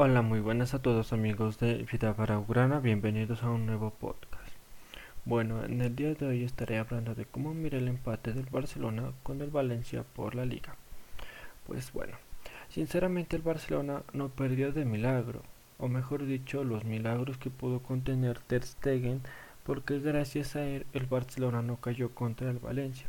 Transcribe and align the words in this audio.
Hola, 0.00 0.22
muy 0.22 0.38
buenas 0.38 0.74
a 0.74 0.78
todos 0.80 1.12
amigos 1.12 1.58
de 1.58 1.84
Vida 1.90 2.14
para 2.14 2.38
Ugrana, 2.38 2.78
bienvenidos 2.78 3.42
a 3.42 3.50
un 3.50 3.66
nuevo 3.66 3.90
podcast. 3.90 4.54
Bueno, 5.24 5.64
en 5.64 5.80
el 5.80 5.96
día 5.96 6.14
de 6.14 6.24
hoy 6.24 6.44
estaré 6.44 6.78
hablando 6.78 7.16
de 7.16 7.24
cómo 7.24 7.52
mira 7.52 7.78
el 7.78 7.88
empate 7.88 8.32
del 8.32 8.46
Barcelona 8.46 9.10
con 9.24 9.40
el 9.40 9.50
Valencia 9.50 10.04
por 10.04 10.36
la 10.36 10.44
liga. 10.44 10.76
Pues 11.66 11.92
bueno, 11.92 12.16
sinceramente 12.68 13.34
el 13.34 13.42
Barcelona 13.42 14.04
no 14.12 14.28
perdió 14.28 14.70
de 14.70 14.84
milagro, 14.84 15.42
o 15.78 15.88
mejor 15.88 16.24
dicho, 16.26 16.62
los 16.62 16.84
milagros 16.84 17.36
que 17.36 17.50
pudo 17.50 17.80
contener 17.80 18.38
Ter 18.38 18.62
Stegen, 18.62 19.20
porque 19.64 19.98
gracias 19.98 20.54
a 20.54 20.64
él 20.64 20.86
el 20.92 21.06
Barcelona 21.06 21.60
no 21.60 21.78
cayó 21.78 22.14
contra 22.14 22.48
el 22.48 22.60
Valencia. 22.60 23.08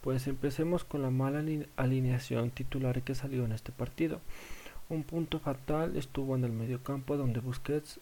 Pues 0.00 0.26
empecemos 0.28 0.82
con 0.82 1.02
la 1.02 1.10
mala 1.10 1.44
alineación 1.76 2.52
titular 2.52 3.02
que 3.02 3.14
salió 3.14 3.44
en 3.44 3.52
este 3.52 3.70
partido. 3.70 4.22
Un 4.88 5.02
punto 5.02 5.40
fatal 5.40 5.96
estuvo 5.96 6.36
en 6.36 6.44
el 6.44 6.52
mediocampo 6.52 7.16
donde 7.16 7.40
Busquets 7.40 7.98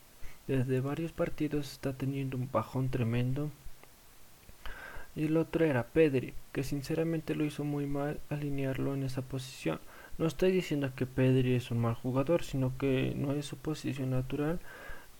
desde 0.46 0.80
varios 0.80 1.12
partidos 1.12 1.72
está 1.72 1.94
teniendo 1.94 2.36
un 2.36 2.50
bajón 2.52 2.90
tremendo. 2.90 3.50
Y 5.16 5.24
el 5.24 5.38
otro 5.38 5.64
era 5.64 5.86
Pedri, 5.86 6.34
que 6.52 6.62
sinceramente 6.62 7.34
lo 7.34 7.46
hizo 7.46 7.64
muy 7.64 7.86
mal 7.86 8.20
alinearlo 8.28 8.94
en 8.94 9.02
esa 9.02 9.22
posición. 9.22 9.80
No 10.18 10.26
estoy 10.26 10.52
diciendo 10.52 10.92
que 10.94 11.06
Pedri 11.06 11.54
es 11.54 11.70
un 11.70 11.78
mal 11.78 11.94
jugador, 11.94 12.42
sino 12.42 12.76
que 12.76 13.14
no 13.16 13.32
es 13.32 13.46
su 13.46 13.56
posición 13.56 14.10
natural, 14.10 14.60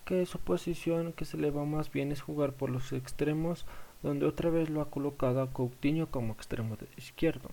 que 0.05 0.27
su 0.27 0.37
posición 0.37 1.13
que 1.13 1.25
se 1.25 1.37
le 1.37 1.49
va 1.49 1.65
más 1.65 1.91
bien 1.91 2.11
es 2.11 2.21
jugar 2.21 2.51
por 2.53 2.69
los 2.69 2.93
extremos, 2.93 3.65
donde 4.03 4.27
otra 4.27 4.51
vez 4.51 4.69
lo 4.69 4.81
ha 4.81 4.91
colocado 4.91 5.41
a 5.41 5.51
Coutinho 5.51 6.11
como 6.11 6.33
extremo 6.33 6.77
izquierdo 6.95 7.49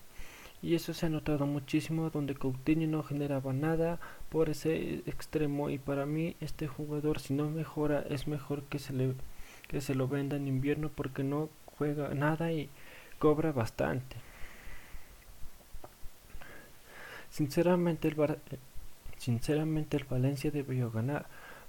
y 0.63 0.77
eso 0.77 0.95
se 0.95 1.07
ha 1.07 1.09
notado 1.09 1.45
muchísimo 1.47 2.09
donde 2.11 2.37
Coutinho 2.37 2.87
no 2.87 3.03
generaba 3.03 3.53
nada 3.53 3.99
por 4.31 4.49
ese 4.49 5.03
extremo 5.07 5.71
y 5.71 5.79
para 5.79 6.07
mí 6.07 6.37
este 6.41 6.69
jugador 6.69 7.19
si 7.19 7.35
no 7.35 7.51
mejora 7.51 8.05
es 8.09 8.29
mejor 8.29 8.63
que 8.63 8.79
se 8.79 8.93
le 8.93 9.15
que 9.67 9.81
se 9.81 9.95
lo 9.95 10.07
venda 10.07 10.37
en 10.37 10.47
invierno 10.47 10.91
porque 10.95 11.25
no 11.25 11.49
juega 11.67 12.15
nada 12.15 12.53
y 12.53 12.69
cobra 13.19 13.53
bastante. 13.53 14.17
Sinceramente 17.31 18.09
el 18.09 18.17
sinceramente 19.17 19.97
el 19.97 20.05
Valencia 20.05 20.51
debió 20.51 20.91
ganar 20.91 21.27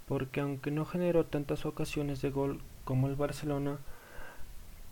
porque 0.08 0.42
aunque 0.42 0.70
no 0.72 0.86
generó 0.86 1.26
tantas 1.26 1.66
ocasiones 1.66 2.22
de 2.22 2.30
gol 2.30 2.62
como 2.84 3.08
el 3.08 3.16
Barcelona 3.16 3.80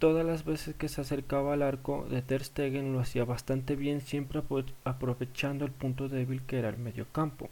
Todas 0.02 0.26
las 0.26 0.46
veces 0.46 0.74
que 0.74 0.90
se 0.90 1.00
acercaba 1.00 1.54
al 1.54 1.62
arco 1.62 2.08
de 2.10 2.24
Ter 2.24 2.44
Stegen 2.44 2.92
lo 2.92 3.02
hacía 3.02 3.24
bastante 3.24 3.76
bien, 3.76 4.02
siempre 4.02 4.42
aprovechando 4.84 5.64
el 5.64 5.72
punto 5.72 6.10
débil 6.10 6.42
que 6.42 6.58
era 6.58 6.70
el 6.70 6.80
mediocampo, 6.80 7.52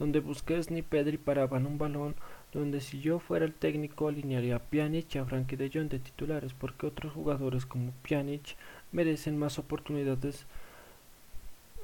donde 0.00 0.18
Busquets 0.18 0.72
ni 0.72 0.82
Pedri 0.82 1.18
paraban 1.18 1.66
un 1.66 1.78
balón, 1.78 2.16
donde 2.52 2.80
si 2.80 3.00
yo 3.00 3.20
fuera 3.20 3.44
el 3.44 3.54
técnico 3.54 4.08
alinearía 4.08 4.56
a 4.56 4.58
Pjanic 4.58 5.14
y 5.14 5.18
a 5.18 5.24
Frankie 5.24 5.54
de 5.54 5.70
Jong 5.72 5.88
de 5.88 6.00
titulares, 6.00 6.52
porque 6.52 6.88
otros 6.88 7.12
jugadores 7.12 7.64
como 7.64 7.92
Pjanic 8.02 8.56
merecen 8.90 9.38
más 9.38 9.60
oportunidades 9.60 10.46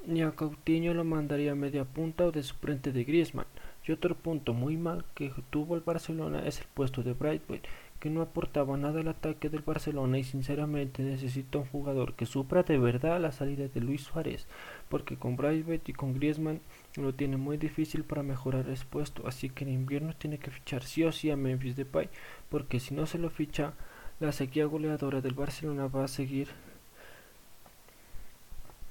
ni 0.05 0.23
a 0.23 0.31
Coutinho 0.31 0.93
lo 0.93 1.05
mandaría 1.05 1.53
a 1.53 1.55
media 1.55 1.85
punta 1.85 2.25
o 2.25 2.33
de 2.33 2.43
suplente 2.43 2.91
de 2.91 3.05
Griezmann. 3.05 3.47
Y 3.87 3.91
otro 3.91 4.15
punto 4.15 4.53
muy 4.53 4.77
mal 4.77 5.03
que 5.15 5.31
tuvo 5.49 5.75
el 5.75 5.81
Barcelona 5.81 6.45
es 6.45 6.59
el 6.59 6.67
puesto 6.67 7.01
de 7.01 7.13
Brightway, 7.13 7.61
que 7.99 8.09
no 8.09 8.21
aportaba 8.21 8.77
nada 8.77 8.99
al 8.99 9.07
ataque 9.07 9.49
del 9.49 9.61
Barcelona 9.61 10.17
y 10.17 10.23
sinceramente 10.23 11.03
necesita 11.03 11.59
un 11.59 11.65
jugador 11.65 12.13
que 12.13 12.25
supra 12.25 12.63
de 12.63 12.79
verdad 12.79 13.21
la 13.21 13.31
salida 13.31 13.67
de 13.67 13.79
Luis 13.79 14.01
Suárez, 14.01 14.47
porque 14.89 15.17
con 15.17 15.35
Braithwaite 15.35 15.91
y 15.91 15.93
con 15.93 16.15
Griezmann 16.15 16.61
lo 16.95 17.13
tiene 17.13 17.37
muy 17.37 17.57
difícil 17.57 18.03
para 18.03 18.23
mejorar 18.23 18.67
ese 18.69 18.85
puesto, 18.85 19.27
así 19.27 19.49
que 19.49 19.65
en 19.65 19.71
invierno 19.71 20.13
tiene 20.15 20.39
que 20.39 20.49
fichar 20.49 20.83
sí 20.83 21.03
o 21.03 21.11
sí 21.11 21.29
a 21.29 21.37
Memphis 21.37 21.75
Depay, 21.75 22.09
porque 22.49 22.79
si 22.79 22.95
no 22.95 23.05
se 23.05 23.19
lo 23.19 23.29
ficha, 23.29 23.73
la 24.19 24.31
sequía 24.31 24.65
goleadora 24.65 25.21
del 25.21 25.35
Barcelona 25.35 25.87
va 25.87 26.05
a 26.05 26.07
seguir 26.07 26.49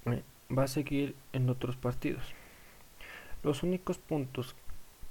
eh, 0.07 0.23
va 0.57 0.65
a 0.65 0.69
seguir 0.69 1.15
en 1.33 1.49
otros 1.49 1.77
partidos. 1.77 2.23
Los 3.43 3.63
únicos 3.63 3.99
puntos 3.99 4.55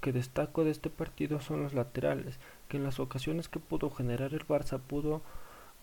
que 0.00 0.12
destaco 0.12 0.64
de 0.64 0.70
este 0.70 0.90
partido 0.90 1.40
son 1.40 1.62
los 1.62 1.74
laterales, 1.74 2.38
que 2.68 2.76
en 2.76 2.84
las 2.84 3.00
ocasiones 3.00 3.48
que 3.48 3.58
pudo 3.58 3.90
generar 3.90 4.34
el 4.34 4.46
Barça 4.46 4.78
pudo 4.78 5.22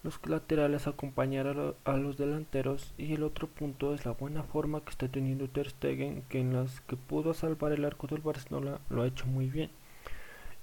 los 0.04 0.20
laterales 0.28 0.88
acompañar 0.88 1.76
a, 1.86 1.98
los 1.98 2.18
delanteros 2.18 2.94
y 2.98 3.14
el 3.14 3.24
otro 3.24 3.48
punto 3.48 3.94
es 3.94 4.06
la 4.06 4.12
buena 4.12 4.44
forma 4.44 4.82
que 4.82 4.92
está 4.92 5.08
teniendo 5.08 5.50
Ter 5.50 5.70
Stegen 5.70 6.22
que 6.30 6.40
en 6.40 6.54
las 6.54 6.82
que 6.82 6.96
pudo 6.96 7.34
salvar 7.34 7.72
el 7.72 7.84
arco 7.84 8.08
del 8.08 8.22
Barcelona 8.22 8.80
lo 8.90 9.02
ha 9.02 9.08
hecho 9.08 9.26
muy 9.26 9.48
bien. 9.50 9.72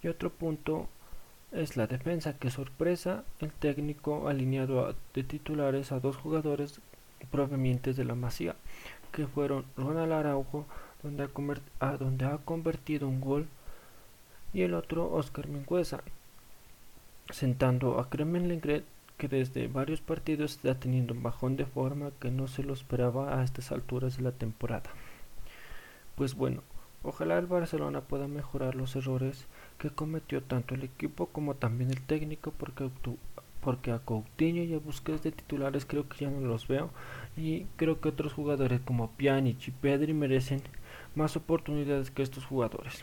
Y 0.03 0.09
otro 0.09 0.31
punto 0.31 0.89
es 1.53 1.77
la 1.77 1.87
defensa 1.87 2.39
que 2.39 2.51
sorpresa 2.51 3.25
el 3.41 3.53
técnico 3.53 4.29
alineado 4.29 4.95
de 5.15 5.25
titulares 5.25 5.93
a 5.93 6.01
dos 6.01 6.17
jugadores 6.17 6.81
provenientes 7.31 7.97
de 7.97 8.05
la 8.05 8.15
Masía 8.15 8.57
que 9.13 9.27
fueron 9.27 9.65
Ronald 9.77 10.13
Araujo 10.13 10.67
donde 11.05 11.29
ha, 11.81 11.97
donde 11.97 12.25
ha 12.25 12.39
convertido 12.39 13.07
un 13.07 13.21
gol 13.21 13.47
y 14.53 14.63
el 14.63 14.75
otro 14.75 15.13
Oscar 15.13 15.47
Mingüeza, 15.47 16.01
sentando 17.31 18.01
a 18.01 18.09
Kremen 18.09 18.49
Lengret 18.49 18.85
que 19.19 19.29
desde 19.29 19.69
varios 19.69 20.01
partidos 20.01 20.53
está 20.53 20.75
teniendo 20.75 21.15
un 21.15 21.23
bajón 21.23 21.57
de 21.57 21.67
forma 21.67 22.11
que 22.21 22.31
no 22.31 22.49
se 22.49 22.63
lo 22.65 22.73
esperaba 22.73 23.39
a 23.39 23.45
estas 23.45 23.71
alturas 23.71 24.17
de 24.17 24.25
la 24.25 24.33
temporada. 24.33 24.91
Pues 26.17 26.35
bueno, 26.35 26.63
ojalá 27.03 27.39
el 27.39 27.47
Barcelona 27.47 28.01
pueda 28.01 28.27
mejorar 28.27 28.75
los 28.75 28.97
errores 28.97 29.47
que 29.79 29.91
cometió 29.91 30.43
tanto 30.43 30.75
el 30.75 30.83
equipo 30.83 31.27
como 31.27 31.55
también 31.55 31.91
el 31.91 32.01
técnico 32.01 32.53
porque, 32.57 32.89
porque 33.61 33.93
a 33.93 33.99
Coutinho 33.99 34.63
y 34.63 34.75
a 34.75 34.79
Busquets 34.79 35.23
de 35.23 35.33
titulares 35.33 35.85
creo 35.85 36.09
que 36.09 36.25
ya 36.25 36.31
no 36.31 36.41
los 36.41 36.67
veo 36.67 36.91
y 37.37 37.65
creo 37.77 38.01
que 38.01 38.09
otros 38.09 38.33
jugadores 38.33 38.81
como 38.81 39.11
Pjanic 39.11 39.69
y 39.69 39.71
Pedri 39.71 40.13
merecen 40.13 40.63
más 41.15 41.37
oportunidades 41.37 42.11
que 42.11 42.23
estos 42.23 42.45
jugadores. 42.45 43.03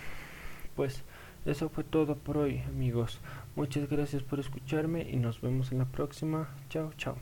Pues 0.76 1.04
eso 1.46 1.70
fue 1.70 1.84
todo 1.84 2.16
por 2.16 2.38
hoy 2.38 2.60
amigos. 2.68 3.20
Muchas 3.56 3.90
gracias 3.90 4.24
por 4.24 4.40
escucharme 4.40 5.10
y 5.10 5.16
nos 5.16 5.42
vemos 5.42 5.72
en 5.72 5.80
la 5.80 5.86
próxima. 5.86 6.50
Chao, 6.70 6.92
chao. 6.98 7.18